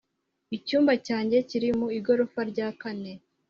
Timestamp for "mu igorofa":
1.79-2.41